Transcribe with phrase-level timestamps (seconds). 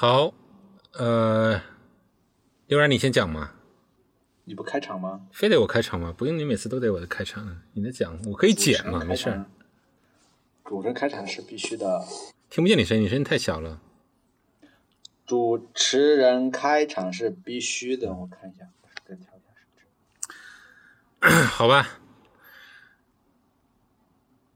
[0.00, 0.32] 好，
[0.94, 1.60] 呃，
[2.68, 3.52] 要不然，你先讲嘛。
[4.44, 5.26] 你不开场吗？
[5.30, 6.14] 非得我开场吗？
[6.16, 7.60] 不用，你每次都得我的开场。
[7.74, 9.44] 你的讲，我可以剪嘛，没事。
[10.64, 12.02] 主持人开场是必须的。
[12.48, 13.78] 听不见你声音，你声音太小了。
[15.26, 18.66] 主持人开场是必须的，我看一下，
[19.06, 22.00] 再调一下好吧。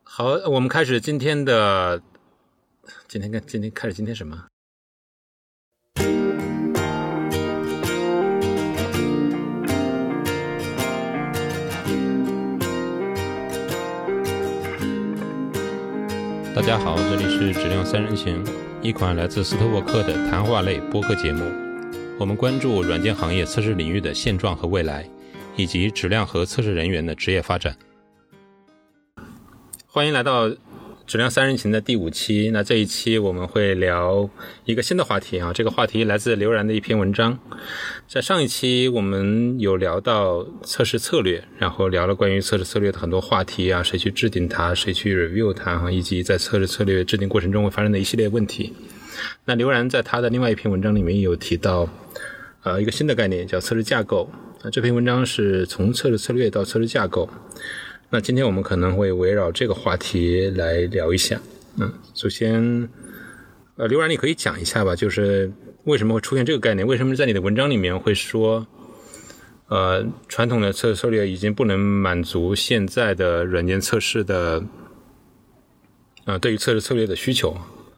[0.05, 2.03] 好，我们开始今天的。
[3.07, 4.47] 今天跟今天开始，今天什么？
[16.67, 18.43] 大家好，这里是质量三人行，
[18.81, 21.45] 一款来自斯特沃克的谈话类播客节目。
[22.19, 25.07] 我们关注软件行业测试领域的现状和未来，
[25.57, 27.77] 以及质量和测试人员的职业发展。
[29.87, 30.49] 欢迎来到
[31.07, 32.51] 质量三人行的第五期。
[32.51, 34.29] 那这一期我们会聊
[34.65, 37.39] 一个新的话题啊，这个话题来自刘然的一篇文章。
[38.09, 48.73] 在上一期我们有聊到测试策略，然后聊了关于测试策略的很多话题啊，谁去制定它，谁去 review 它哈，以及在测试策略制定过程中会发生的一系列问题。
[49.45, 51.89] 那刘然在他的另外一篇文章里面有提到，
[52.63, 54.29] 呃，一个新的概念叫测试架构。
[54.63, 57.29] 那这篇文章是从测试策略到测试架构。
[58.15, 61.41] 那今天我们可能会围绕这个话题来聊一下。
[61.81, 62.89] 嗯，首先，
[63.75, 65.51] 呃，刘然你可以讲一下吧，就是。
[65.83, 66.87] 为什么会出现这个概念？
[66.87, 68.65] 为什么在你的文章里面会说，
[69.67, 74.63] 呃，传统的测试策略已经不能满足现在的软件测试的，
[76.25, 77.55] 呃，对于测试策略的需求，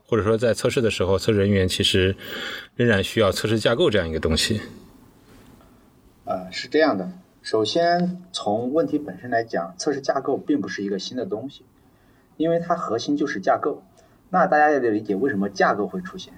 [0.06, 2.17] 或者说在测试的时候，测试人员其实
[2.75, 4.62] 仍然需要测试架构这样一个东西。
[6.25, 7.06] 呃，是这样的。
[7.47, 11.64] 首先，从问题本身来讲，测试架构并不是一个新的东西，
[12.36, 13.84] 因为它核心就是架构。
[14.30, 16.34] 那大家要理解为什么架构会出现。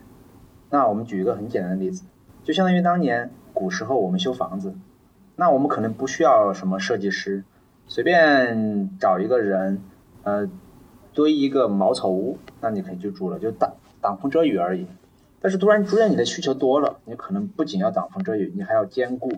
[0.68, 2.04] 那我们举一个很简单的例子，
[2.44, 4.74] 就相当于当年古时候我们修房子，
[5.34, 7.42] 那我们可能不需要什么设计师，
[7.86, 9.80] 随便找一个人，
[10.24, 10.46] 呃，
[11.14, 14.86] 堆一个茅草屋，那你可以去住了，就挡挡风遮雨而已。
[15.40, 19.32] 但是突然逐渐你的需求多了，你可能不仅要挡风遮雨，你还要坚固，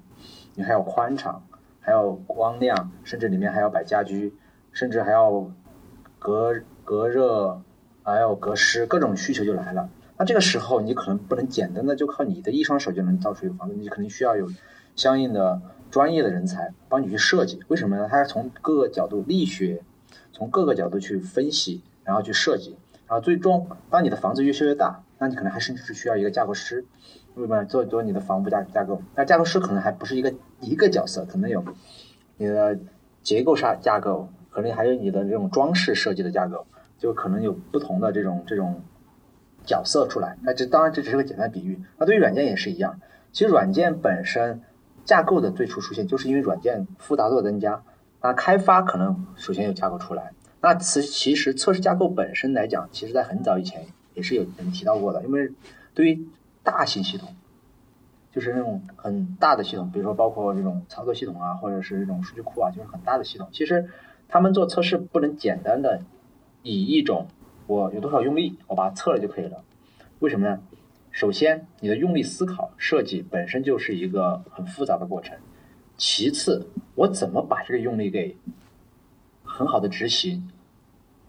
[0.56, 1.44] 你还要宽敞，
[1.80, 4.34] 还要光亮，甚至里面还要摆家居，
[4.72, 5.50] 甚至还要
[6.18, 6.54] 隔
[6.84, 7.62] 隔热，
[8.02, 9.88] 还要隔湿，各种需求就来了。
[10.19, 14.46] 那这个时候，你可能不能简单的就靠你的一双手就能造出一个房子，你肯定需要有
[14.94, 17.60] 相应的专业的人才帮你去设计。
[17.69, 18.06] 为什么呢？
[18.10, 19.82] 他从各个角度力学，
[20.32, 22.76] 从各个角度去分析，然后去设计，
[23.08, 26.84] 然后最终当你的房子越修越大，那你可能还甚至是需要一个架构师，
[27.34, 29.02] 为什么做做你的房屋架架构？
[29.14, 31.64] 那架构师可能还不是一个一个角色，可能有
[32.36, 32.78] 你的
[33.22, 36.66] 结构上架构，可能还有你的这种装饰设计的架构，
[36.98, 38.80] 就可能有不同的这种这种。
[39.66, 41.78] 角色出来，那这当然这只是个简单比喻。
[41.98, 42.98] 那对于软件也是一样。
[43.30, 44.62] 其实软件本身
[45.04, 47.82] 架构的最初出现，就是因为软件复杂度增加。
[48.22, 50.32] 那开发可能首先有架构出来。
[50.62, 55.22] 那其其实测试架构本身来讲，其实在很早以前也是有人提到过的。
[55.24, 55.52] 因为
[55.92, 56.26] 对于
[56.70, 57.34] 大型系统，
[58.31, 63.48] 就是那种很大的系统，比如说包括这种操作系统啊，或者是这种数据库啊，就是很大的系统。
[63.53, 63.91] 其实
[64.28, 66.00] 他们做测试不能简单的
[66.62, 67.26] 以一种。
[67.66, 69.62] 我有多少用力，我把它测了就可以了。
[70.19, 70.60] 为什么呢？
[71.12, 75.38] 首先，你的用力思考设计本身就是一个很复杂的过程。
[75.97, 76.66] 其次，
[76.97, 78.37] 我怎么把这个用力给
[79.44, 80.50] 很好的执行？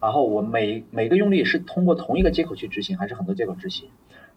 [0.00, 3.88] 然后我每每个用力是通过同一个接口去执行，还是很多接口执行？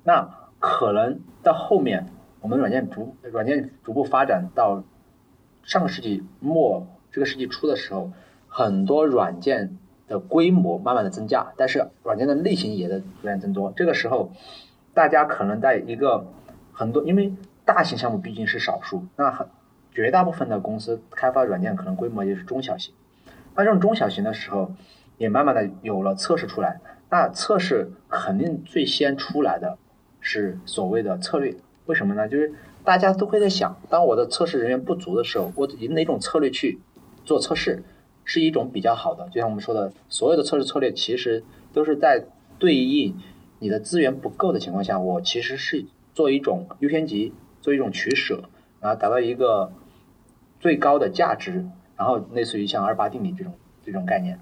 [0.04, 0.30] 那
[0.66, 2.08] 可能到后面，
[2.42, 4.84] 我们软件逐软件逐步发展到
[5.64, 8.12] 上个世纪末这个世纪初的时候，
[8.48, 9.78] 很多软件。
[10.08, 13.74] 的规模慢慢的增加，但是软件的类型也在逐渐增多。
[13.76, 14.32] 这个时候，
[14.94, 16.28] 大家可能在一个
[16.72, 17.34] 很多，因为
[17.66, 19.48] 大型项目毕竟是少数，那很
[19.92, 22.94] 绝大部分的公司开发软件可能规模也是中小型。
[23.56, 24.74] 那这种中小型的时候，
[25.18, 26.80] 也慢慢的有了测试出来。
[27.10, 29.80] 那测试肯定最先出来的
[30.26, 31.56] 是所谓的策略。
[31.86, 32.28] 为什么呢？
[32.28, 32.52] 就是
[32.84, 36.80] 大家都会在想，当我的测试人员不足的时候，我以哪种策略去
[37.24, 37.84] 做测试？
[38.28, 42.26] 是一种比较好的，就像我们说的，所有的测试策略其实都是在
[42.58, 43.16] 对应
[43.60, 45.86] 你的资源不够的情况下，我其实是
[46.16, 48.46] 做一种优先级，做一种取舍，
[48.80, 49.72] 然后达到一个
[50.60, 53.54] 最高的价值，然后类似于像二八定理这种
[53.86, 54.40] 这种概念。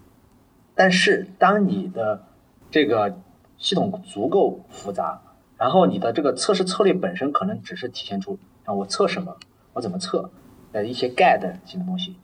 [0.73, 2.23] 但是当你的
[2.71, 3.19] 这个
[3.57, 5.21] 系统足够复杂，
[5.57, 9.35] 然后你的这个测试策略本身可能只是体现出啊我测什么，
[9.73, 10.29] 我怎么测
[10.71, 12.15] 的一些 guide 型的东西。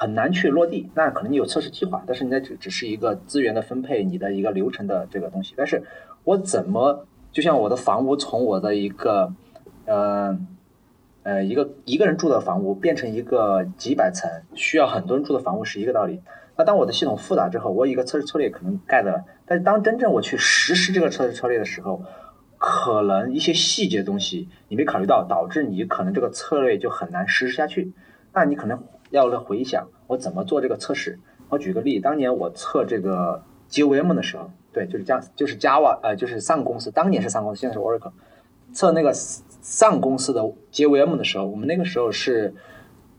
[0.00, 5.54] 很难去落地，那可能你有测试计划，但是你那只只是一个资源的分配，你的一个流程的这个东西。
[5.56, 5.82] 但是
[6.22, 9.32] 我怎么就像我的房屋从我的一个，
[9.86, 10.38] 呃，
[11.24, 16.20] 呃，一个一个人住的房屋变成一个几百层需要很多人住的房屋是一个道理。
[16.56, 22.00] 那当我的系统复杂之后，我一个测试策略可能盖的了，但是当真正我去实施这个测试策略的时候，
[22.58, 27.92] 可能一些细节东西你没考虑到，导致你可能这个策略就很难实施下去。
[28.32, 31.18] 那你可能要来回想我怎么做这个测试。
[31.48, 38.12] 我举个例，当年我测这个 GOM 的时候，对，就是加就是 Java 呃，就是上公司，当年是上公司，现在是 Oracle，
[38.72, 42.54] 测那个上公司的 GOM 的时候，我们那个时候是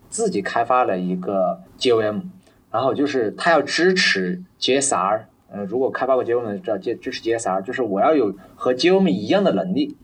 [0.09, 2.24] 自己开发了一个 GOM。
[2.71, 9.96] 然后就是它要支持 GSR，呃，如果开发过 GOM 的知道支支持 GSR，就是我要有和 GOM 一样的能力。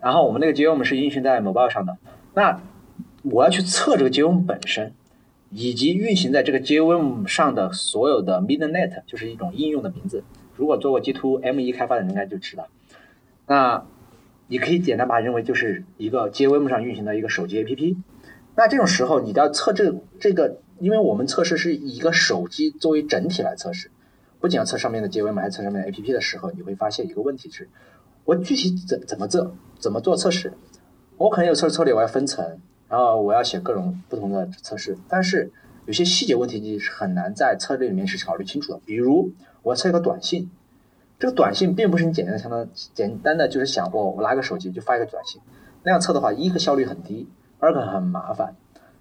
[0.00, 1.96] 然后我们那个 GOM 是运行在 Mobile 上的，
[2.34, 2.60] 那
[3.22, 4.92] 我要去测这个 GOM 本身，
[5.50, 10.24] 以及运行在这个 GOM 上的所有的 Midnet，就是一种应用的名字。
[10.54, 12.68] 如果做过 G2M1 开发的人，应该就知道。
[13.46, 13.84] 那
[14.48, 17.96] 你可以简单把它认为就是一个 GOM 上运行的一个手机 APP。
[18.54, 20.58] 那这种时候，你要测这这个。
[20.78, 23.90] 因为我们测试是以一个手机作为整体来测试，
[24.46, 27.68] 不仅要测上面的 GOM，还测上面的 APP 的时候，你会发现一个问题是：
[28.24, 30.52] 我具体怎怎么做，怎么做测试？
[31.16, 35.50] 我可能有测试策略，我要分层，然后我要写各种不同的测试，但是
[35.86, 38.80] 有些细节问题你是很难在策略里面去考虑清楚的。
[38.86, 39.32] 比如
[39.64, 40.48] 我要测一个短信，
[41.18, 45.40] 这个短信并不是你简单的相当简单的就是想过我拿个手机就发一个短信，
[45.82, 47.28] 那样测的话，一个效率很低，
[47.58, 48.54] 二个很麻烦。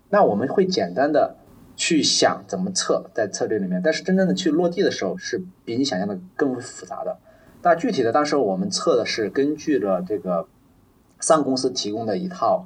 [0.10, 1.36] 那我们会简单的。
[1.76, 7.18] 去想怎么测在策略里面，但是真正的去落地的时候是比你想象的更复杂的。
[7.62, 10.48] 那具体的，当时我们测的是根据了这个
[11.20, 12.66] 上公司提供的一套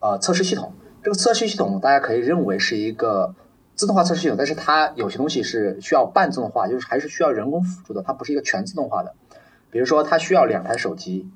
[0.00, 0.72] 呃测试系统。
[1.02, 3.34] 这个测试系统大家可以认为是一个
[3.74, 9.14] 自动化测试系统，但是它有些东西是需要半自动化，就是还是需要人工辅助的，它不是一个全自动化的。
[9.70, 11.28] 比如说，它需要两台手机，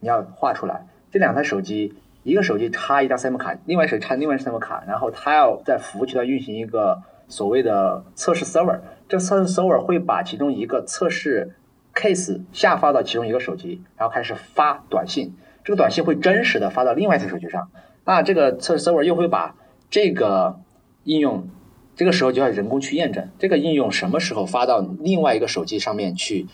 [0.00, 1.94] 你要画出来这两台手机。
[2.26, 11.54] 一个手机插一张 SIM 卡，另外手机插另外一张 SIM 卡，然后它要在服务器端运行一个所谓的测试 server，这测试 server 会把其中一个测试
[11.94, 17.70] case 下发到其中一个手机，然后开始发短信，这个短信会真实的发到另外一台手机上，
[18.04, 19.54] 那这个测试 server 又会把
[19.88, 20.58] 这个
[21.04, 21.48] 应用，
[21.94, 26.48] 这个时候就要人工去验证这个应用什么时候发到另外一个手机上面去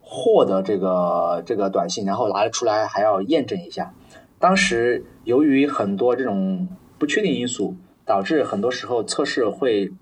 [0.00, 3.92] 获得这个这个短信，然后拿了出来还要验证一下。
[4.38, 6.68] 当时由于很多这种
[6.98, 9.92] 不确定因素，导致很多时候测试会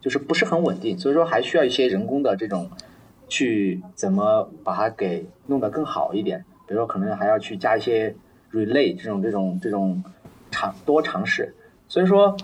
[0.00, 2.70] 就是不是很稳定，所以说还需要一些人工的这种
[3.28, 6.44] 去怎么把它给弄得更好一点。
[6.66, 8.16] 比如说可能还要去加一些
[8.52, 10.02] relay 这种这种这种
[10.50, 11.54] 尝多尝试。
[11.86, 12.36] 所以说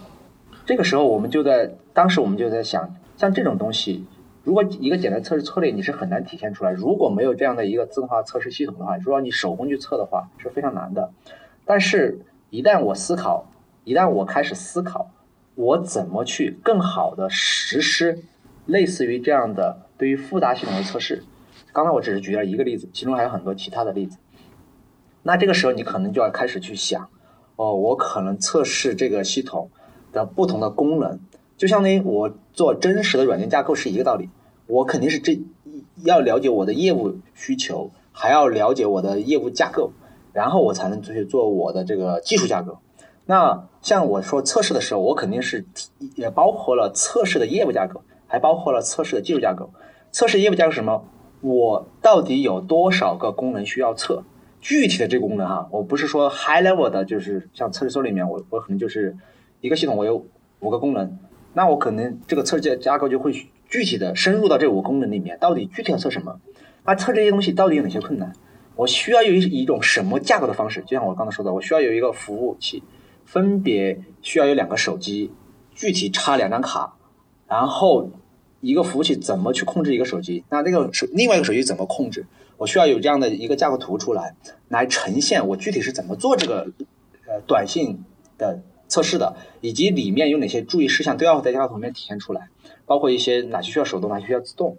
[0.64, 4.04] 这个时候我们就在当时我们就在想，像这种东西。
[4.44, 11.12] 如果一个简单测试策略你是很难体现出来，如果没有这样的一个自动化测试系统的话，如果你手工去测的话是非常难的。
[11.64, 13.46] 但是，一旦我思考，
[13.84, 15.10] 一旦我开始思考，
[15.54, 18.24] 我怎么去更好的实施
[18.66, 21.22] 类似于这样的对于复杂系统的测试？
[21.72, 24.18] 刚才我只是举了一个例子，其中还有很多其他的例子。
[25.22, 27.08] 那这个时候你可能就要开始去想，
[27.54, 29.70] 哦，我可能测试这个系统
[30.12, 31.20] 的不同的功能。
[31.56, 34.28] 就相当于我做真实的软件架构是一个道理，
[34.66, 35.40] 我肯定是这
[36.04, 39.92] 要了解我的业务需求，还要了解我的业务架构，
[40.32, 42.78] 然后我才能去做我的这个技术架构。
[43.26, 45.64] 那像我说测试的时候，我肯定是
[46.16, 49.70] 也包括了测试的业务架构，还包括了测试的技术架构。
[50.10, 51.04] 测试业务架构是什么？
[51.40, 54.24] 我到底有多少个功能需要测？
[54.60, 59.16] 具体的这个功能哈，我不是说 high level 的，就是像测试说里面，我我可能就是
[59.60, 60.24] 一个系统，我有
[60.60, 61.18] 五个功能。
[61.54, 63.32] 那我可能这个测试架构就会
[63.68, 66.40] 具体的深入到这五个功能里面，到底具体要测什么？
[66.84, 68.32] 那测这些东西到底有哪些困难？
[68.74, 70.80] 我需要有一一种什么架构的方式？
[70.82, 72.82] 就像我刚才说的，我需要有一个服务器，
[73.24, 75.30] 分别需要有两个手机，
[75.74, 76.94] 具体插两张卡，
[77.46, 78.10] 然后
[78.60, 80.44] 一个服务器怎么去控制一个手机？
[80.48, 82.24] 那那个手另外一个手机怎么控制？
[82.56, 84.34] 我需要有这样的一个架构图出来，
[84.68, 86.70] 来呈现我具体是怎么做这个
[87.26, 88.02] 呃短信
[88.38, 88.62] 的。
[88.92, 92.50] 测试的，以及里面有哪些注意事项都要在架构图里面体现出来，
[92.84, 94.76] 包括一些哪些需要手动，哪些需要自动。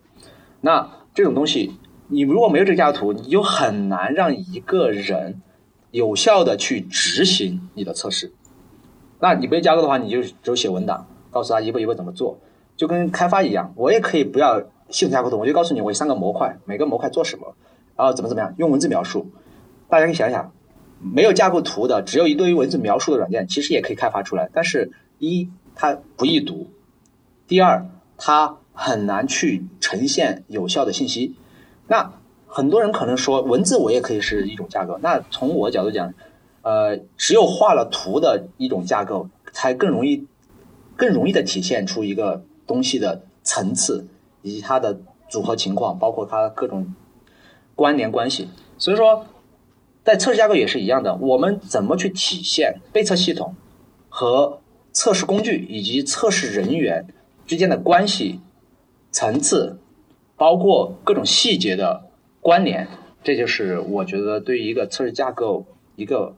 [0.62, 1.72] 那这种东西，
[2.10, 5.41] 你如果没有这个架构图，你就很难让一个人
[5.89, 8.32] 有效的去执行你的测试。
[9.20, 12.38] 那你没有架构的话，你就只有写文档，告诉他一步一步怎么做，
[12.77, 13.74] 就跟开发一样。
[13.75, 17.55] 我也可以不要系统架构图，我就告诉你我有三个模块，每个模块做什么，
[17.98, 19.32] 然后怎么怎么样，用文字描述。
[19.89, 20.51] 大家可以想想。
[21.03, 24.50] 没有架构图的，只有一堆文字描述的软件，其实也可以开发出来。
[24.53, 26.67] 但是，一它不易读，
[27.48, 27.86] 第二
[28.17, 31.36] 它很难去呈现有效的信息。
[31.88, 32.13] 那
[32.48, 34.98] 很多人可能说文字我也可以是一种架构。
[35.01, 36.13] 那从我角度讲，
[36.62, 40.25] 呃，只有画了图的一种架构，才更容易
[40.95, 44.07] 更容易的体现出一个东西的层次
[44.41, 46.93] 以及它的组合情况，包括它各种
[47.75, 48.48] 关联关系。
[48.77, 49.25] 所以说，
[50.03, 53.55] 在测试架构也是一样的，我们怎么去体现被测系统
[54.10, 57.07] 和测试工具以及测试人员
[57.45, 58.39] 之间的关系
[59.12, 59.77] 层次，
[60.36, 62.10] 包括各种细节的。
[62.45, 62.89] 关联，
[63.24, 66.36] 这就是我觉得对于一个测试架构一个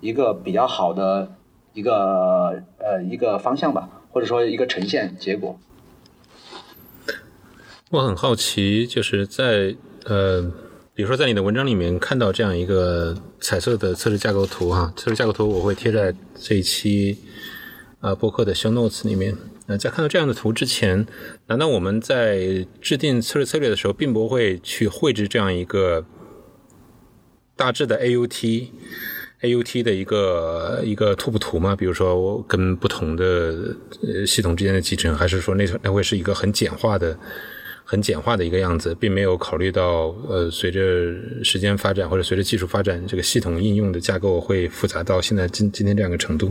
[0.00, 1.30] 一个比较好的
[1.74, 5.60] 一个呃一个方向吧，或者说一个呈现结果。
[7.90, 9.76] 我很好奇，就是在
[10.06, 10.50] 呃，
[10.96, 17.18] 比如说在你的文章里面看到这样一个彩色的测试架构图哈，测试架构图我会贴在这一期
[18.00, 19.36] 啊播客的 show notes 里面。
[19.66, 21.06] 那在看到这样的图之前，
[21.48, 26.06] 难道我们在制定测试策略的时候，并不会去绘制这样一个
[27.54, 28.68] 大致的 AUT
[29.42, 31.76] AUT 的一个一个拓扑图吗？
[31.76, 37.18] 比如说，我跟不同的呃系统之间的集成，还是说那那会是一个很简化的、
[37.88, 40.80] 很简化的一个样子，并没有考虑到呃随着
[41.44, 46.50] 时间发展或者随着技术发展，这个系统应用的架构会复杂到现在今今天这样一个程度。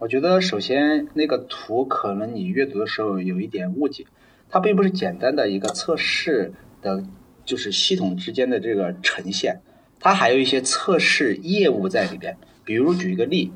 [0.00, 4.04] 我觉得首先那个图可能你阅读的时候有一点误解，
[4.50, 7.04] 它并不是简单的一个测试的，
[7.44, 9.60] 就是系统之间的这个呈现，
[10.00, 12.36] 它还有一些测试业务在里边。
[12.64, 13.52] 比如举一个例，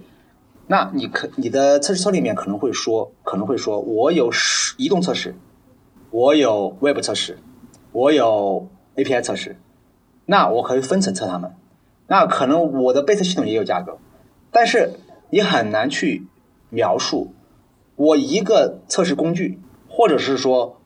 [0.69, 4.31] 那你可你的测试册里面可能会说，可能会说我有
[4.77, 5.35] 移动测试，
[6.11, 7.39] 我有 Web 测试，
[7.93, 9.57] 我有 API 测试，
[10.27, 11.53] 那我可以分层测它们。
[12.07, 13.99] 那可能我的被测系统也有架构，
[14.51, 14.93] 但是
[15.31, 16.27] 你很难去。
[16.71, 17.33] 描述
[17.97, 20.83] 我一个测试工具，或者是说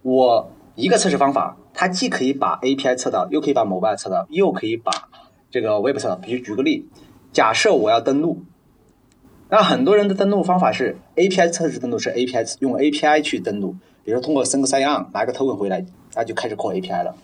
[0.00, 5.10] 我一个测试方法，它既可以把 API 测到，又可以把 Mobile 测到，又可以把
[5.50, 6.16] 这个 Web 测到。
[6.16, 6.88] 比如举个例，
[7.32, 8.44] 假设我要登录，
[9.50, 15.84] 那很多人的登录方法是 API 测试登录，是 API 用 API 去登录，比如通过 Single Sign-On 拿个 Token 回来，
[16.14, 17.16] 那就开始考 API 了。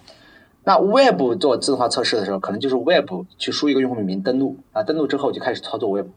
[0.64, 3.08] 那 Web 做自动化测试的时候，可能就是 Web
[3.38, 6.08] 去输一个用户名登录啊，登录之后就开始操作 Web。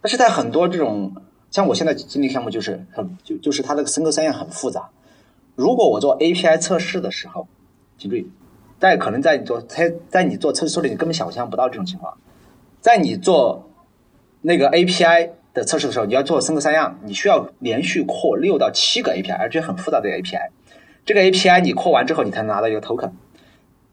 [0.00, 1.16] 但是在很多这种
[1.50, 4.88] 像我现在经历项目就是很就就是它那个 single sign 很复杂。
[5.56, 7.48] 如果我做 API 测试的时候，
[7.98, 8.30] 请注意，
[8.78, 12.16] 在可能在你做在在你做测试的时候，你根本想象不到这种情况。
[12.80, 13.68] 在你做
[14.42, 20.50] 那个 API 的测试的时候，你要做三个三样你需要连续扩六到七个 API，而且很复杂的 API。
[21.06, 23.12] 这个 API 你扩完之后，你才能拿到一个 token。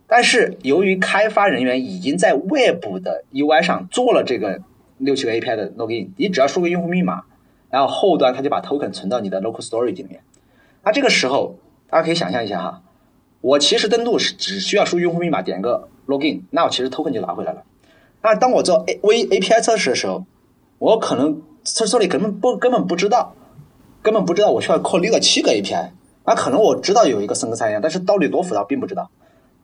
[0.08, 4.60] 但是由于开发人员已经在 Web 的 UI 上做了这个
[4.98, 7.24] 六七个 API 的 login，你只要输个用户密码。
[7.70, 10.20] 然后后端它就把 token 存到你的 local storage 里面，
[10.84, 11.56] 那这个时候
[11.90, 12.82] 大家可以想象一下哈，
[13.40, 17.64] 我其实登录是只需要输用户密码点个 login，那我其实 token 就拿回来了。
[18.22, 20.26] 那当我做 A V API 测试的时候，
[20.80, 23.36] 我可能测试里根本不根本不知道，
[24.02, 25.90] 根本不知道我需要 call 六个七个 API，
[26.26, 29.10] 那可能我知道有一个三个三样，但是到底多复杂并不知道。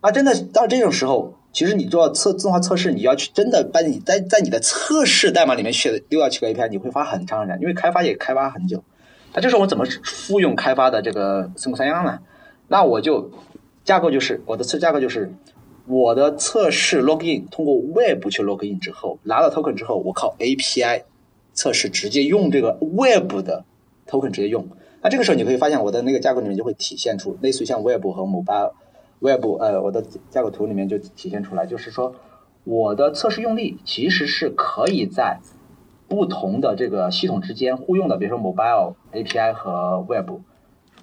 [0.01, 1.33] 啊，真的到这种时候。
[1.53, 8.83] 其实你做测自动化测试，你要去真的把你在在你的测试代码里面写的六到七个 API，你会花很长时间，因为开发也开发很久。
[9.33, 12.19] 那这时候我怎么复用开发的这个生物三样呢？
[12.67, 13.31] 那我就
[13.83, 15.33] 架构就是我的测架构就是
[15.87, 21.03] 我的测试 login 通过 Web 去 login 之后拿到 token 之后，我靠 API
[21.57, 23.65] 测试直接用这个 Web 的
[24.07, 24.65] token 直接用。
[25.01, 28.71] 那这个时候你可以发现我的那个架构里面就会体现出类似于像 Web 和 Mobile。
[29.19, 32.13] Web 呃，我的架构图里面就体现出来，就是说
[32.63, 35.39] 我的测试用例其实是可以在
[36.07, 40.29] 不同的这个系统之间互用的，比如说 Mobile API 和 Web。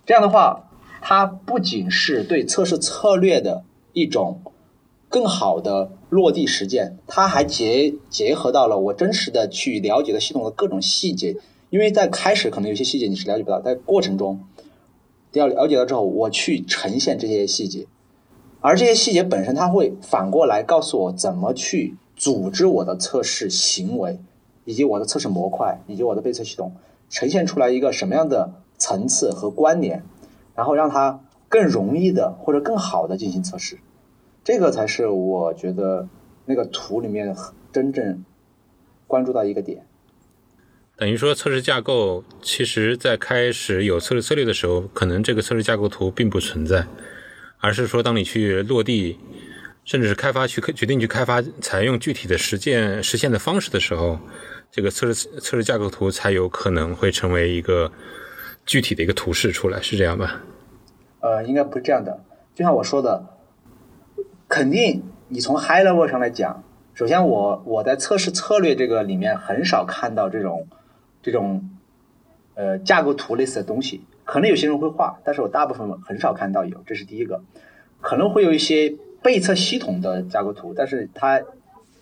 [0.07, 0.71] 这样的话，
[1.03, 4.41] 它不仅是对测试策略的一种
[5.15, 11.37] 更好的落地实践，它还结结合到了我真实的去了解的系统的各种细节。
[11.71, 14.41] 因为在开始可能有些细节你是了解不到，在过程中
[15.31, 17.87] 要了解到之后，我去呈现这些细节。
[18.61, 24.19] 而这些细节本身，它会反过来告诉我怎么去组织我的测试行为，
[24.65, 26.73] 以及我的测试模块，以及我的被测系统，
[27.09, 30.03] 呈现出来一个什么样的层次和关联，
[30.57, 33.79] 然后让它更容易的或者更好的进行测试。
[34.45, 36.07] 这个才是我觉得
[36.45, 37.35] 那个图里面
[37.73, 38.23] 真正
[39.07, 39.87] 关注到一个点。
[40.97, 46.87] 等于说，测试架构其实在开始有测试策略的时候，可能这个测试架构图并不存在。
[47.59, 49.19] 而是说，当你去落地，
[49.85, 54.19] 甚至是开发去决定去开发采用具体的实践实现的方式的时候，
[54.71, 57.91] 这个测试测试架构图才有可能会成为一个
[58.67, 60.43] 具体的一个图示出来，是这样吧？
[61.21, 62.23] 呃，应该不是这样的。
[62.55, 63.25] 就像我说的，
[64.49, 66.63] 肯定你从 high level 上来讲，
[66.95, 70.67] 首先我我在测试策略这个里面很少看到这种
[71.23, 71.71] 这种
[72.55, 77.43] 呃架构图类似的东西，可能有些人会画，但是我大部分很少看到有，这是第一个。
[78.01, 81.41] 可能会有一些备测系统的架构图，但是它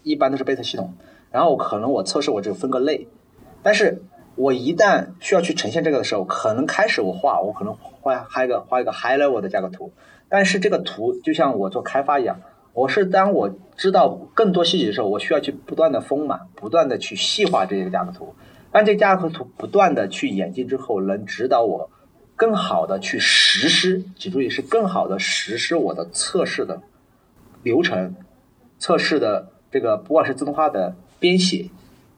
[0.02, 0.94] 一般都是备测系统。
[1.30, 3.06] 然后可能我测试我只分个类，
[3.62, 4.02] 但是
[4.34, 9.92] 我一旦需要去呈现这个的时候，可能开始我画，我可能画画一个画一个 high level 的架构图。
[10.32, 12.40] 但是这个图就像我做开发一样，
[12.72, 18.34] 我是当我知道更多细节的时候，我需要去不断的丰满，不断的去细化这个架构图。
[18.70, 21.90] 当这架构图不断的去演进之后，能指导我
[22.34, 26.80] 更好的去实施，请注意是更好的实施我的测试的
[27.62, 28.14] 流程，
[28.78, 30.96] 测试的这个不管是自动化的。
[31.20, 31.68] 编写，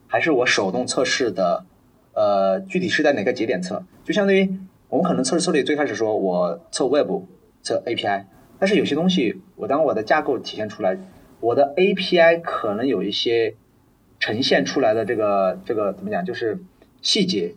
[0.06, 1.66] 还是我手动测试的，
[2.14, 3.84] 呃，具体是在哪个节点测？
[4.02, 4.56] 就相当于
[4.88, 7.10] 我们可能测试策略最开始说我测 Web
[7.64, 8.26] 测 API，
[8.60, 10.96] 但是有些东西我当我的架构体现出来，
[11.40, 13.56] 我的 API 可能有一些
[14.20, 16.60] 呈现出来的这个这个怎么讲，就是
[17.02, 17.56] 细节，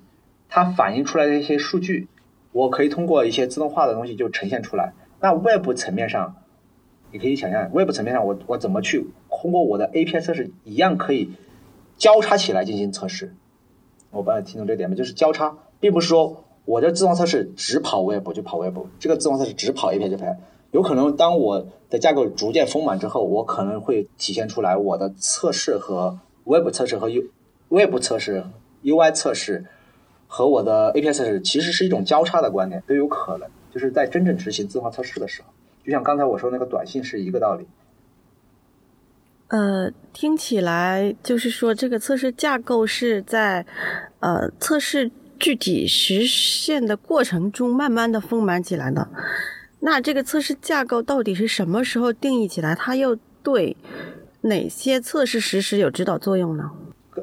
[0.50, 2.08] 它反映出来的一些数据，
[2.52, 4.94] 我可以通过一些自动化的东西就呈现出来。
[5.20, 6.38] 那外部层面上，
[7.12, 9.06] 你可以想象外部层面上我我怎么去？
[9.30, 11.32] 通过我的 API 测试一样可以
[11.98, 13.36] 交叉起来进行测试，
[14.10, 14.96] 我帮你听懂这点吗？
[14.96, 20.25] 就是交叉，并不是说我的自动测试只跑 Web 就跑 Web，这个自动测试只跑 API 就跑。
[20.71, 27.24] 有可能当我的架构逐渐丰满之后，我可能会体现出来我的测试和 Web 测试和 U
[27.69, 28.43] Web 测试、
[28.83, 29.65] UI 测试
[30.27, 33.50] 和我的 API 测试其实是一种交叉的观点，都有可能。
[33.71, 35.47] 就是在真正执行自动化测试的时候，
[35.86, 37.65] 就像刚才我说那个短信是一个道理。
[39.47, 43.65] 呃，听起来就是说，这个测试架构是在
[44.19, 49.08] 呃测试具体实现的过程中慢慢的丰满起来的。
[49.79, 52.75] 那这个测试架构到底是什么时候定义起来？
[52.75, 53.77] 它又对
[54.41, 56.72] 哪些测试实施有指导作用呢？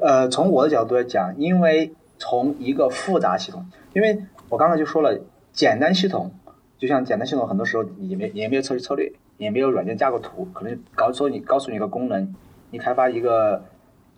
[0.01, 5.19] 呃，从我的角度来讲，因为从一个复杂系统，因为我刚才就说了，
[5.53, 6.31] 简单系统
[6.77, 9.11] 就像简单系统，很多时候也没也没有测试策略。
[9.37, 12.33] 也没有软件架构图，可能告诉你告诉你一个功能，
[12.71, 13.61] 你开发一个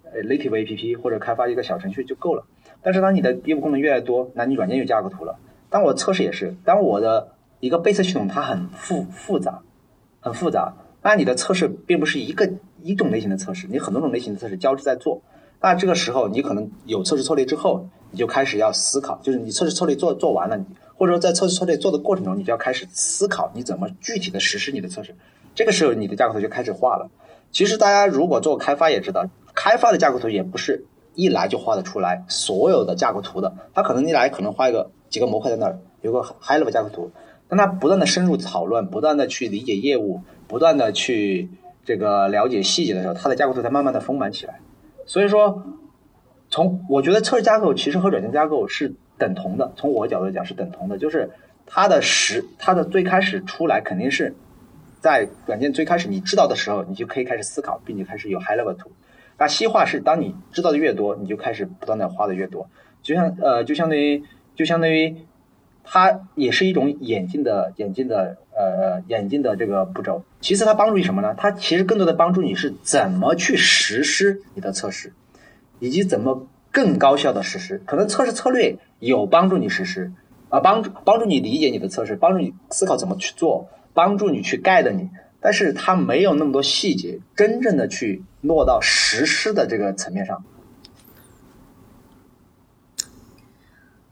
[0.03, 2.45] 呃 native A P P 或者开发一个小程序就够了。
[2.81, 5.37] 但是当你的业务功能越来越多，那你软件有架构图了。
[5.69, 9.59] 当我测试也是，当我的一个备测系统它很复复杂，
[10.19, 12.49] 很复杂，那你的测试并不是一个
[12.81, 15.21] 一种类型的测试，你很多种类型的测试交织在做。
[15.59, 20.59] 那这个时候你可能有测试策略之后，你就开始要思考，就是你测试策略做做完了。
[20.95, 25.13] 或者说，在测试策略做的过程中，你就要开始思考你怎么具体的实施你的测试。
[25.53, 27.07] 这个时候，你的架构图就开始画了。
[27.51, 30.85] 其实，大家如果做开发也知道，开发的架构图也不是
[31.17, 33.53] 一来就画得出来所有的架构图的。
[33.73, 37.11] 他可能一来可能画一个几个模块在那儿，有个 high level 架构图。
[37.49, 41.49] 当他不断的深入讨论，不断的去理解业务，不断的去
[41.83, 44.61] 这个了解细节的时候，他的架构图才慢慢的丰满起来。
[45.05, 45.63] 所以说，
[46.49, 48.95] 从我觉得测试架构其实和软件架构是。
[49.19, 51.31] 等同的，从我角度来讲是等同的，就是
[51.65, 54.35] 它的实，它的最开始出来肯定是
[54.99, 58.91] 在软件最开始你知道的时候，你就可以开始思考，并且开始有 high level 图。
[59.37, 62.69] 那细化是当你知道的越多，你就开始不断的花的越多。
[63.01, 64.23] 就像呃，就相当于，
[64.55, 65.15] 就相当于
[65.83, 70.23] 它也是一种演进的演进的呃演进的这个步骤。
[70.41, 71.33] 其次，它帮助于什么呢？
[71.37, 75.13] 它其实更多的帮助你是怎么去实施你的测试，
[75.79, 76.47] 以及怎么。
[76.69, 80.11] 更高效的实施，可能测试策略有帮助你实施，
[80.49, 90.43] 啊，帮助帮助你理解你的测试，帮助你思考怎么去做，帮助你去 guide 你，但是它没有那么多细节，真正的去落到实施的这个层面上。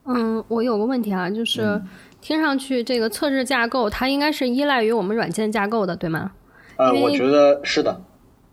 [0.04, 1.82] 嗯，我有个问题啊，就是
[2.22, 6.34] 听上去这个测试架构它应该是依赖于我们软件架构的，对吗？
[6.76, 8.02] 呃，我觉得是的，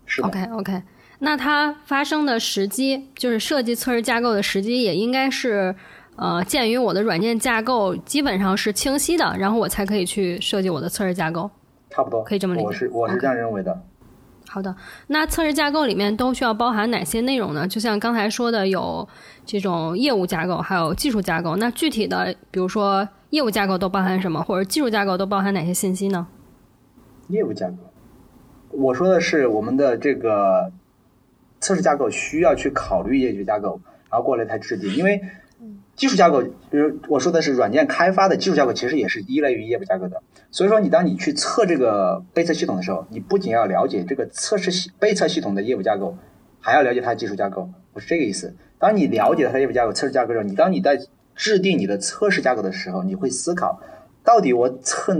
[0.07, 0.27] 是的。
[0.27, 0.81] OK OK。
[1.19, 5.75] 那它发生的时机，就是设计测试架构的时机，也应该是，
[6.15, 11.49] 呃，鉴于我的软件架构基本上是清晰的，然后我才可以去设计我的测试架构。
[11.89, 12.65] 差不多，可以这么理解。
[12.65, 13.79] 我是我是这样认为的。
[14.53, 14.75] 好的，
[15.07, 17.67] 那测试架构里面都需要包含哪些内容呢？
[17.67, 19.07] 就像刚才说的，有
[19.47, 21.55] 这种业务架构，还有技术架构。
[21.55, 26.27] 那具体的，比如说业务架构都包含什么，或者技术架构都包含哪些信息呢？
[27.29, 27.77] 业务架构，
[28.69, 30.71] 我说的是我们的这个。
[31.59, 33.79] 测试架构需要去考虑业绩架构，
[34.11, 34.93] 然后过来才制定。
[34.97, 35.21] 因为
[35.95, 40.21] 技术架构，比如我说的是软件开发的技术架构，其实也是依赖于业务架构的。
[40.49, 46.17] 所以说，你当你去测这个备测系统的时候，你不仅要了解这个测试系备测系统的业务架构，
[46.59, 47.69] 还要了解它的技术架构。
[47.93, 48.55] 我是这个意思。
[48.79, 50.99] 当你了解它的业务架构、测试架构的时候，你当你在
[51.35, 53.79] 制定你的测试架构的时候，你会思考，
[54.23, 55.13] 到底我测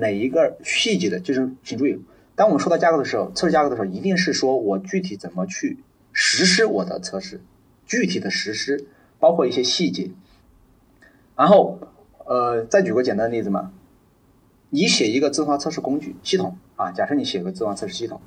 [0.00, 1.98] 哪一个细节的，就是请注意，
[2.34, 5.78] 当我们说到架构的时候，测试架构的时候，一定是说我具体怎么去
[6.12, 7.40] 实施我的测试，
[7.86, 8.86] 具体的实施，
[9.26, 10.12] 包括一些细节。
[11.34, 11.80] 然后，
[12.26, 13.72] 呃，再举个简单的例子嘛，
[14.70, 18.20] 你写一个自动化测试工具系统啊，假设你写个自动化测试系统，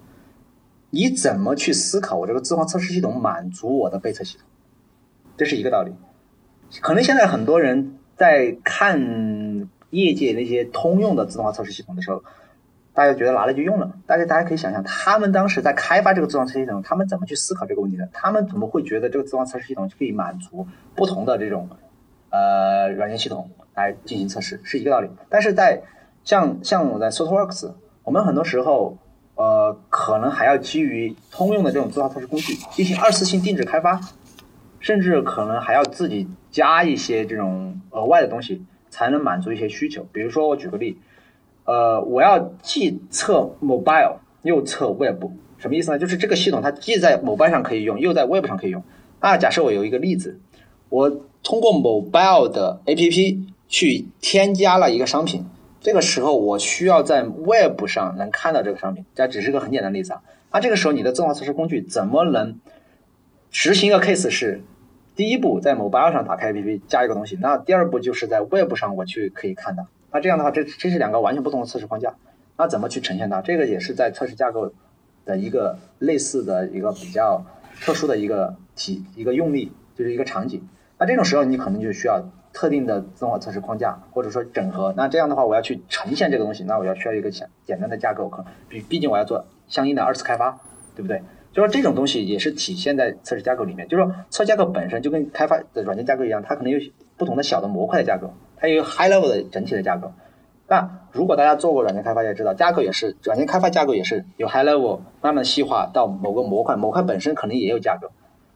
[0.89, 4.45] 你怎么去思考我这个自动化测试系统满足我的备测系统？
[5.37, 5.93] 这是一个道理。
[6.81, 12.25] 可能现在很多人在看业界那些通用的自动化测试系统的时候，
[12.99, 13.89] 大家觉得拿来就用了。
[14.05, 18.09] 大家大家可以想想，他们当时在开发这个自动化测试系统，他们怎么去思考这个问题的？
[18.11, 21.69] 他们怎么会觉得这个自动化测试系统可以满足不同的这种
[22.29, 24.59] 呃软件系统来进行测试？
[24.65, 25.09] 是一个道理。
[25.29, 25.81] 但是在
[26.25, 27.71] 像像我在 SotWorks，
[28.03, 28.97] 我们很多时候
[29.35, 34.01] 呃可能还要基于通用的这种自动化测试工具进行二次性定制开发。
[34.81, 40.05] 甚至可能还要自己加一些这种额外的东西，才能满足一些需求。
[40.13, 40.97] 比如说，我举个例，
[41.69, 45.23] 呃，我要既测 mobile 又测 web，
[45.59, 45.99] 什么意思呢？
[45.99, 48.81] 就是这个系统它既在 mobile 上可以用，又在 web 上可以用。
[49.21, 50.39] 那假设我有一个例子，
[50.89, 51.11] 我
[51.43, 55.45] 通过 mobile 的 app 去添加了一个商品，
[55.79, 59.05] 这个时候我需要在 web 上能看到这个商品。
[59.13, 60.23] 这只是个很简单的例子啊。
[60.51, 62.59] 那这个时候你的自动化测试工具怎么能
[63.51, 64.63] 实行一个 case 是？
[65.15, 69.85] 第一步在 mobile 上打开 APP 加一个东西，那第二步就是在 web 上我去可以看到。
[70.11, 72.15] 那这样的话，这这是两个完全不同的测试框架。
[72.57, 73.41] 那怎么去呈现它？
[73.41, 74.73] 这个也是在测试架构
[75.25, 77.43] 的一个类似的一个比较
[77.81, 80.67] 特殊的一个体一个用力，就是一个场景。
[80.97, 84.93] 那这种时候你可能就需要特定的自动化测试框架，或者说整合。
[84.97, 90.59] 那这样的话，我要去呈现这个东西，那我要需要一个简简单的架构，可毕毕竟我要做相应的二次开发，
[90.95, 91.21] 对不对？
[91.53, 93.87] 就说这种东西也是体现在测试架构里面。
[93.87, 96.79] 就是说，测架构本身就跟开发的软件架构一样，它可能有
[97.17, 100.11] 不同的小的模块的架构，它有一个 high level 的整体的架构。
[100.67, 108.11] 那如果大家做过软件开发，也知道架构也是软件开发架构也是有 high level 慢慢细化到某个模块，模块本身可能也有架构，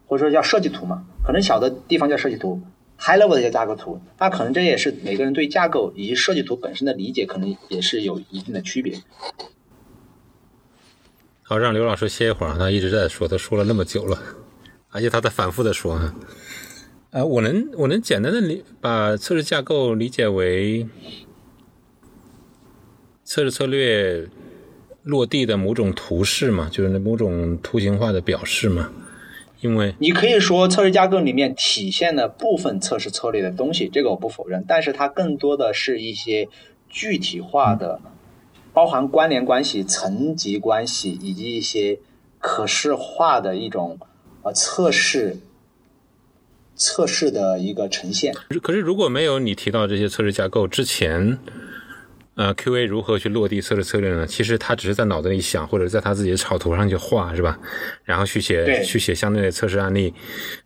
[0.06, 1.04] 或者说叫设计图嘛。
[1.24, 2.60] 可能小的地方叫设计图
[2.98, 4.00] ，high level 的叫架构图。
[4.18, 8.96] 那可能这也是每个人对架构以及设计图本身的理解，可能也是有一定的区别。
[11.42, 14.16] 好，让刘老师歇一会儿，他一直在说，他说了那么久了，
[14.90, 15.98] 而且他在反复的说。
[17.14, 20.84] 呃，我能我能简单的理把测试架构理解为
[23.22, 24.26] 测试策略
[25.04, 28.90] 落地的某种图示嘛，就是那某种图形化的表示嘛。
[29.60, 36.48] 因为你可以说测试架构里面体现了部分测试策略的东西，这个我不否认，但是它更多的是一些
[36.88, 38.00] 具体化的。
[38.72, 42.00] 包含关联关系、层级关系以及一些
[42.40, 44.00] 可视化的一种
[44.42, 45.36] 呃测试
[46.76, 48.34] 测试的一个呈现。
[48.62, 51.38] 可是如果没有你提到这些测试架构之前。
[52.36, 54.26] 呃，QA 如何去落地测试策略呢？
[54.26, 57.56] 其实他只是在脑子里想，或者在他自己的草图上去画，是吧？
[58.02, 60.12] 然后去写去写相对的测试案例，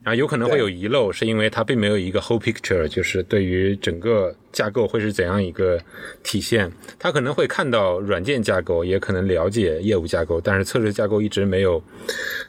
[0.02, 5.78] 然后有可能会有遗漏，是因为他并没有一个 whole picture，就是对于整个架构会是怎样一个
[6.22, 6.72] 体现。
[6.98, 11.82] 他可能会看到软件架构，也可能了解业务架构，但是测试架构一直没有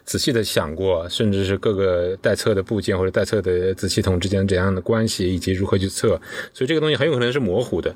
[0.06, 6.18] 仔细的想过，甚至是各个待测的部件或者待测的子系统之间怎样的关系，以及如何去测，
[6.54, 7.94] 所以这个东西很有可能是模糊的。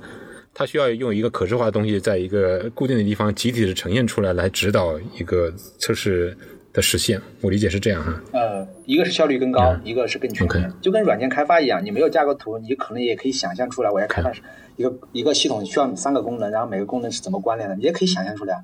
[0.55, 6.37] 它需要用一个可视化的东西，在一个固定的地方集体的呈现出来，来指导一个测试
[6.73, 7.21] 的实现。
[7.41, 8.23] 我理解是这样哈。
[8.33, 14.33] 呃，一个是效率更高，一个是更全面，就跟软件开发一样，你没有架构图，你可能也可以想象出来，我要开发
[14.77, 18.63] 一个一个系统需要三个功能，然后每个功能是怎么关联的，你也可以想象出来。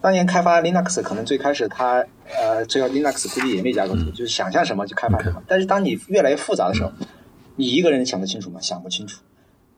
[0.00, 2.04] 当年开发 Linux 可能最开始它
[2.38, 5.42] 呃，最后 Linux 估计也没架构图，就是想象什么就开发什么。
[5.48, 6.92] 但是当你越来越复杂的时候，
[7.56, 8.60] 你一个人想得清楚吗？
[8.60, 9.20] 想不清楚。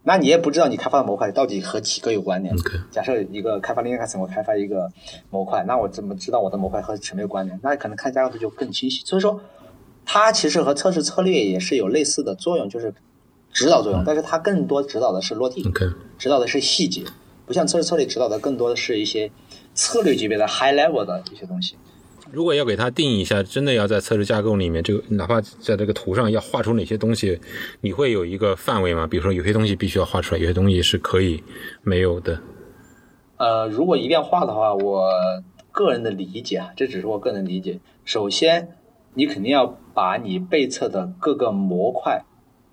[0.09, 2.55] 那你也不知道你开发的模块到底和几个有关联。
[2.92, 4.88] 假设一个开发 Linux，我开发一个
[5.31, 7.59] 模块，那我怎么知道我的模块和什么有关联？
[7.61, 9.03] 那可能看架构图就更清晰。
[9.05, 9.40] 所以说，
[10.05, 12.95] 它其实和测试策略也是有类似的作用，就是
[13.53, 14.05] 指导作用。
[14.07, 15.69] 但是它更多指导的是落地，
[16.16, 17.03] 指导的是细节，
[17.45, 19.33] 不像测试策略指导的更多的是一些
[19.75, 21.75] 策略级别的 high level 的一些东西。
[22.32, 27.40] 如果要给它定义一下，真的要在测试架构里面，这个哪怕在这个图上要画出哪些东西，
[27.80, 29.06] 你会有一个范围吗？
[29.06, 31.42] 比如说有些东西必须要画出来，有些东西是可以
[31.82, 32.40] 没有的。
[33.36, 35.10] 呃，如果一定要画的话，我
[35.70, 37.78] 个人的理解啊，这只是我个人理解。
[38.04, 38.76] 首先，
[39.14, 42.24] 你肯定要把你被测的各个模块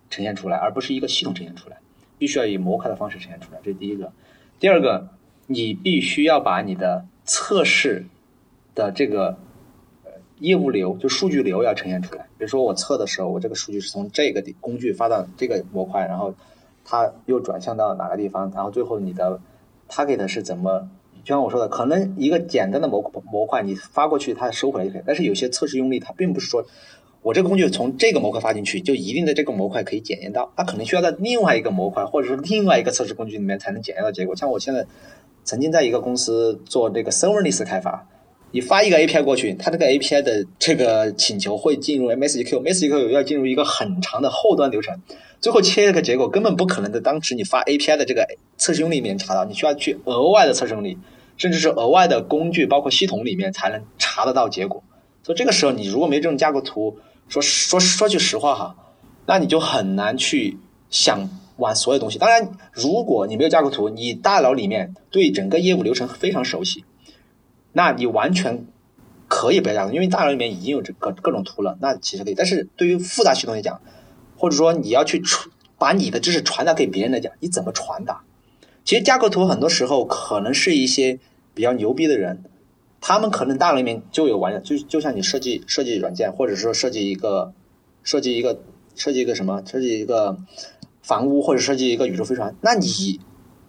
[0.10, 1.78] 呈现出来，而不是一个系统呈现出来，
[2.18, 4.12] 必须要以模块的方式呈现出来，这是第一个。
[4.60, 5.10] 第二个，
[5.46, 8.08] 你必须要把你的测试。
[8.76, 9.38] 的这个
[10.44, 16.34] 业务流就数据流要呈现出来，比如说我测的时候，我这个数据是从这个工具发到这个模块，然后
[16.84, 19.40] 它又转向到哪个地方，然后最后你的
[19.90, 20.90] target 是怎么
[21.24, 23.02] 就像我说的，可能一个简单的模
[23.32, 25.02] 模块你发过去，它收回来就可以。
[25.08, 26.66] 但是有些测试用例，它并不是说
[27.22, 34.36] 我这个工具从这个模块发进去，就一定在这个模块可以检验到，它可能需要在另外一个模块或者是另外一个测试工具里面才能检验到结果。
[34.36, 34.86] 像我现在
[35.46, 38.06] 曾经在一个公司做这个 serverless 开发，
[38.56, 44.96] 你发一个 API 过去，它这个 API 的这个请求会进入 MSQ，MSQ 要进入一个很长的后端流程。
[45.42, 51.00] 最后切这个结果根本不可能在当时你发 API 的这个测试用里面查到，你需要去额外的测试用例，
[51.36, 54.84] 甚至是额外的工具，包括系统里面才能查得到结果。
[55.24, 58.76] 所以这个时候你如果没这种架构图，说说说句实话哈，
[59.26, 60.60] 那你就很难去
[60.92, 62.20] 想完所有东西。
[62.20, 66.86] 当然，如果你没有架构图，你大脑里面对整个业务流程非常熟悉，
[67.74, 68.66] 那你完全
[69.28, 72.34] 可以不要架构，因为大脑里面已经有这个各种图了，那其实可以。
[72.34, 73.82] 但是对于复杂系统来讲，
[74.38, 78.24] 或者说你要去传把你的知识传达给别人来讲，你怎么传达？
[78.86, 81.20] 其实架构图很多时候可能是一些
[81.54, 82.44] 比较牛逼的人，
[83.02, 87.54] 他们可能大脑里面就有玩，就就像你设计设计软件，或者说设计一个
[88.04, 88.62] 设计一个
[88.96, 90.38] 设计一个什么，设计一个
[91.02, 93.20] 房屋或者设计一个宇宙飞船，那你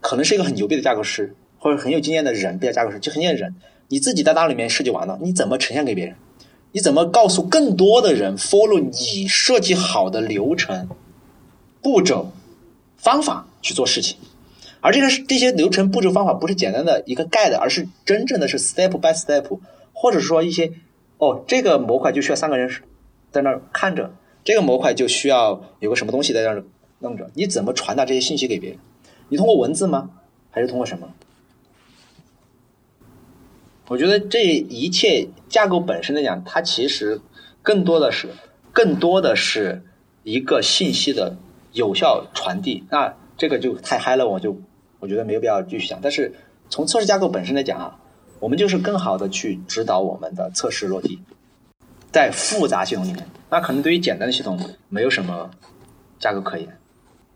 [0.01, 3.55] 可能是一个很牛逼的架构师，或者很有经验的人，不叫架构师，就很有经验的人，
[3.95, 6.17] 你自己在那里面设计完了，你怎么呈现给别人？
[6.73, 10.89] 你怎么告诉更多的人 follow 你设计好的流程、
[11.81, 12.33] 步骤、
[12.97, 14.19] 方法去做事情？
[14.81, 19.61] 而这个这些流程、步骤、方法不是简单的一个 guide，而是真正的是 step by step，
[19.93, 20.73] 或者说一些
[21.19, 22.69] 哦，这个模块就需要三个人
[23.31, 26.65] 在那儿看着，这个模块就需要有个什么东西在那儿
[26.99, 27.31] 弄着。
[27.35, 28.79] 你怎么传达这些信息给别人？
[29.29, 30.11] 你通过文字吗？
[30.51, 31.07] 还是通过什么？
[33.89, 37.21] 我觉得这一切架构本身来讲，它其实
[37.63, 38.29] 更多的是
[38.73, 39.83] 更多的是
[40.23, 41.37] 一个信息的
[41.73, 42.85] 有效传递。
[42.91, 44.57] 那这个就太嗨了，我就
[45.01, 45.99] 我觉得没有必要继续讲。
[46.03, 46.33] 但是
[46.71, 47.99] 从测试架构本身来讲啊，
[48.41, 51.19] 我们就是更好的去指导我们的测试落地，
[52.11, 55.51] 在复杂系统里面，那可能对于简单的系统没有什么
[56.19, 56.69] 架构可言。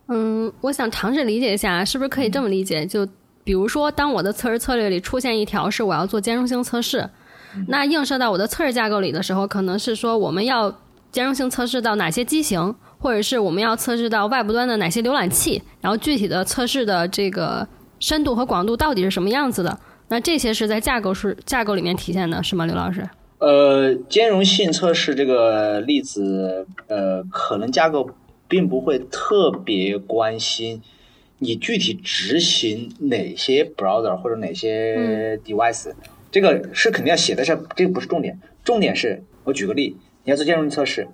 [0.07, 2.87] 嗯，我想尝试理解一下，是不是可以这么理解？
[2.87, 3.07] 就
[3.49, 7.09] 比如说，当我的测试策略里出现一条是我要做兼容性测试，
[7.69, 10.71] 那映射到我的测试架构里的时候，可能是说我们要
[11.11, 17.67] 兼容性测试到哪些机型，或者是我们要测试到外部端的哪些浏览器，然后具体的测试的这个
[17.99, 19.79] 深度和广度到底是什么样子的？
[20.09, 23.09] 那这些是在架构是架构里面体现的，是吗，刘老师？
[23.39, 28.11] 呃，兼容性测试这个例子，呃，可能架构
[28.47, 30.83] 并不会特别关心。
[31.41, 35.93] 你具体执行哪些 browser 或者哪些 device，
[36.33, 38.41] 这个是肯定要写的，是这个不是重点。
[38.65, 41.07] 重点是我举个例，你要做兼容性测试，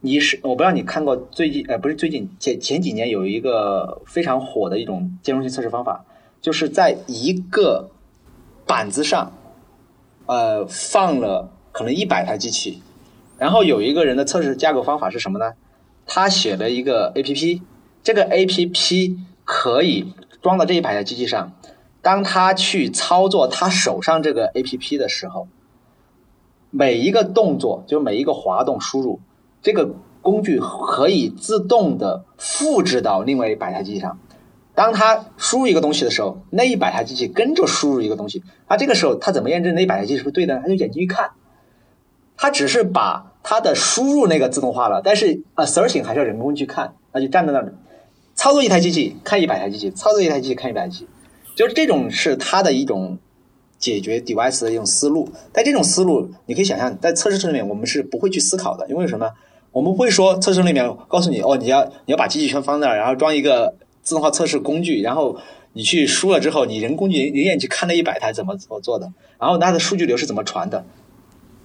[0.00, 6.04] 你是我不知道你看过最近呃不是最近前前几年有一个非常火的一种兼容性测试方法，
[6.40, 7.90] 就是在一个
[8.64, 9.32] 板子上，
[10.26, 12.80] 呃放了可能一百台机器，
[13.38, 15.54] 然后有一个人的测试架构方法是什么呢？
[16.06, 17.62] 他写了一个 A P P，
[18.04, 19.18] 这个 A P P。
[19.50, 21.52] 可以装到这一百台机器上，
[22.02, 25.48] 当他去操作他手上这个 A P P 的时候，
[26.70, 29.20] 每一个动作就每一个滑动输入，
[29.62, 34.18] 这个工具可以自动的复制到另外一百台机器上。
[34.74, 40.60] 当他输入一个东西的时候，那一百台机器跟着输入一个东西，那这个时候他怎么验证那一百台机器是不是对的？
[40.60, 41.30] 他就眼睛一看，
[42.36, 47.70] 他只是把他的输入那个自动化了，但是 assertion 还是要人工去看，那就站在那里。
[48.38, 51.08] 操作一台机器看一百台机器，操作一台机器看一百台机器，
[51.56, 53.18] 就是这种是它的一种
[53.80, 55.28] 解决 device 的一种思路。
[55.52, 59.28] 但这种思路，你可以想象，在测试室里面，我们是不会去思考的，因为什么？
[59.72, 65.36] 我们会说测试里面告诉你，哦，你要你要把机器全放那儿，然后装一个自动化测试工具，然后
[65.72, 70.84] 你去输了之后，你人工具人眼去看那一百台怎么怎么做的，然后它的数据流是怎么传的，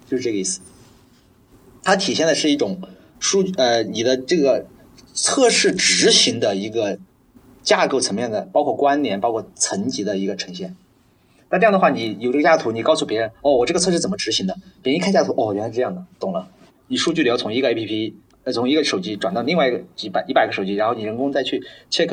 [0.10, 0.60] 就是这个意思。
[1.84, 2.82] 它体现的是一种
[3.20, 4.66] 数呃，你的这个。
[5.14, 6.98] 测试执行的一个
[7.62, 10.76] 架构层面的，包括关联、包括层级的一个呈现。
[11.50, 14.56] 那这样的话，你有这个架构图，你告诉别人，哦，我这个测试怎么执行的？
[14.82, 16.48] 别人一看架图，哦，原来是这样的，懂了。
[16.88, 22.08] 你数据流从一个 A P P，呃，从一个手机转到另外一个几百、一百个手机，然后你人工再去 check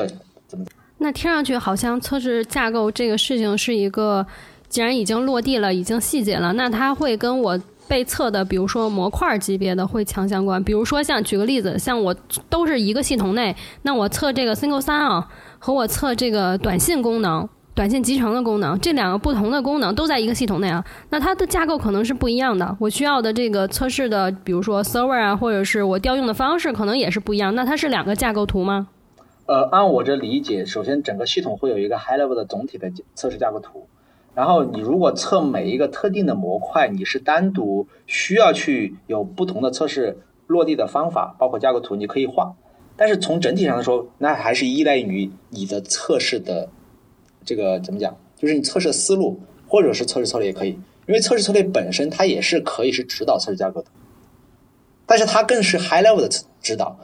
[0.47, 0.67] 怎么？
[0.99, 4.27] 那听上去好像测试架构这个事情是一个，
[4.69, 7.61] 既然已经落地了，已经细节了，那它会跟我。
[7.91, 12.15] 被测的，比如说模块级别的会强相关，比如说像举个例子，像我
[12.49, 28.87] 都是一个系统内，那我测这个 Single 三啊和我测这个短信功能、短信集成的功能，这两个不同的功能都在一个系统内啊，那它的架构可能是不一样的，我需要的这个测试的，比如说 Server 啊，或者是我调用的方式可能也是不一样，那它是两个架构图吗？
[29.47, 33.89] 呃，按我这理解，首先整个系统会有一个 High Level 的总体的测试架构图。
[34.35, 42.55] 然后你如果测每一个特定的模块，你是单独需要去有不同的测试落地的方法，包括架构图，你可以画。
[42.97, 46.69] 但是从整体上来说，那还是依赖于你的测试的
[47.45, 50.79] 这个怎么讲，就是你测试思路，或者是测试策略也可以。
[51.07, 53.89] 因为测试策略本身它也是可以是指导测试架构的，
[55.07, 56.29] 但是它更是 high level 的
[56.61, 56.97] 指导。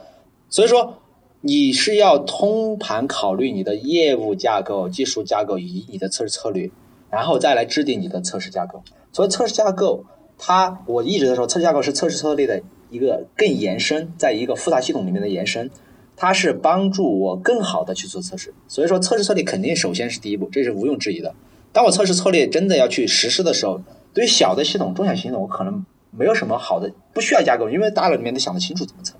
[0.49, 0.99] 所以说，
[1.41, 6.69] 你是要通盘考虑你的业务架构、技术架构以及你的测试策略。
[7.09, 8.83] 然后再来制定你的测试架构。
[9.11, 10.05] 所以测试架构，
[10.37, 15.69] 它我一直在说，测试架构是测试策略的一个更延伸，在一个复杂系统里面的延伸，
[16.15, 18.53] 它是帮助我更好的去做测试。
[18.67, 21.33] 所以说，测试策略肯定首先是第一步，这是毋庸置疑的。
[21.71, 23.81] 当我测试策略真的要去实施的时候，
[24.13, 29.15] 对于小的系统、中小系统，我可能没有什么好的，不需要架构，因为大了里面都想得清楚怎么测。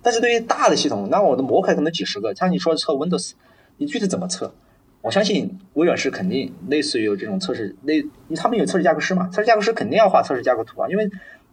[0.00, 3.32] 但是对于大的系统，那我的模块可能几十个，像你说测 Windows，
[3.78, 4.54] 你具体怎么测？
[5.00, 9.28] 我相信微软是肯定类似于有这种测试，类他们有测试架构师嘛？
[9.28, 11.08] 测试架构师肯定要画测试架构图啊，因为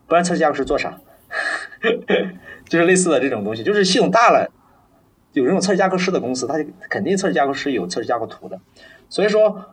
[0.07, 0.99] 不然测试架构师做啥？
[2.67, 4.49] 就是类似的这种东西，就是系统大了，
[5.33, 6.55] 有这种测试架构师的公司，它
[6.89, 8.59] 肯定测试架构师有测试架构图的。
[9.09, 9.63] 所以说，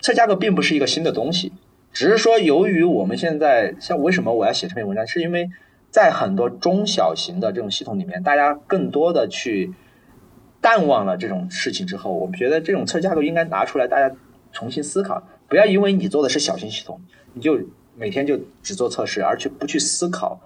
[0.00, 1.52] 测试架构并不是一个新的东西，
[1.92, 5.48] 只是说由于我们现在像为什么我要写这篇文章，是因为
[5.90, 9.72] 在很多中小型的这种系统里面，大家更多的去。
[10.62, 14.14] 淡忘了这种事情之后，我们觉得这种测试架构应该拿出来，大家
[14.52, 15.22] 重新思考。
[15.48, 16.98] 不要因为你做的是小型系统，
[17.34, 17.60] 你就
[17.94, 20.40] 每天就只做测试，而去不去思考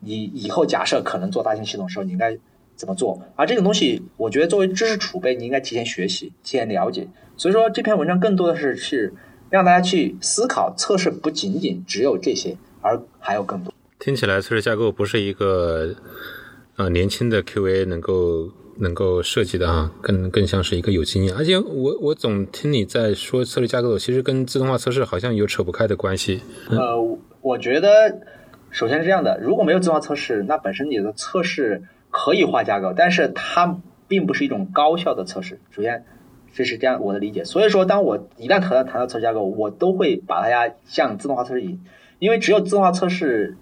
[0.00, 2.38] 你以后假设可能做大型系统的时候，你应该
[2.76, 3.20] 怎么做。
[3.34, 7.08] 而这种东西，我觉得作为知识储备，你应该提前学习，提前了解。
[7.36, 9.12] 所以说，这篇文章更多的是是
[9.50, 13.74] 让大家去思考，测试不仅仅只有这些，而还有更多。
[13.98, 15.94] 听起来测试架构不是一个
[16.78, 18.48] 呃年轻的 QA 能够。
[18.80, 26.40] 能够设计的啊，更更像是一个有经验，而且我我总听你在说策略架构，其实跟自动化测试好像有扯不开的关系。
[26.70, 26.94] 呃，
[27.40, 28.20] 我觉得
[28.70, 35.58] 首先是这样的，如果没有自动化测试，那本身你的测试可以画架构，但是它并不是一种高效的测试。
[35.70, 36.04] 首先
[36.54, 41.80] 这是这样我的理解，所以说当我一旦谈到谈到测试架构，我都会把大家向自动化测试引，
[42.20, 43.56] 因为只有自动化测试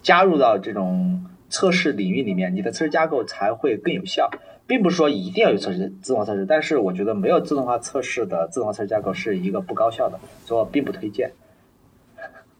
[0.00, 4.30] 加入到这种测试领域里面，你的测试架构才会更有效。
[4.66, 11.32] 并不是说一定要有测试自动化测试，但是我觉得没有自动化测试的自动化测试架构是一个不高效的，所以我并不推荐。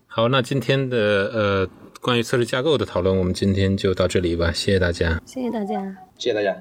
[0.08, 1.68] 好，那今天的呃
[2.00, 6.60] 关于测试架构的讨论，我们今天就到这里吧，谢谢大家，谢谢大家，谢谢大家。